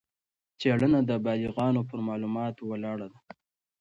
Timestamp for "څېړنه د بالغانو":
0.59-1.81